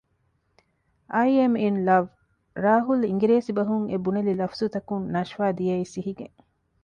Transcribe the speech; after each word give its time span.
އައި 1.13 1.33
އެމް 1.37 1.55
އިން 1.61 1.79
ލަވް 1.87 2.09
ރާހުލް 2.63 3.03
އިނގިރޭސި 3.07 3.51
ބަހުން 3.57 3.85
އެ 3.89 3.97
ބުނެލި 4.03 4.33
ލަފްޒުތަކުން 4.39 5.05
ނަޝްފާ 5.13 5.45
ދިއައީ 5.57 5.85
ސިހިގެން 5.93 6.37